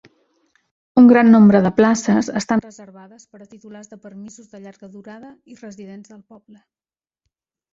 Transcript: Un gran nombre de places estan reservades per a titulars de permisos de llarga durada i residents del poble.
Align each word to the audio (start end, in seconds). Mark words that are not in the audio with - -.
Un 1.01 1.09
gran 1.11 1.27
nombre 1.33 1.59
de 1.65 1.71
places 1.81 2.31
estan 2.41 2.63
reservades 2.65 3.27
per 3.35 3.41
a 3.41 3.49
titulars 3.53 3.93
de 3.93 4.01
permisos 4.07 4.49
de 4.55 4.63
llarga 4.65 4.91
durada 4.97 5.31
i 5.55 5.59
residents 5.63 6.15
del 6.15 6.25
poble. 6.33 6.59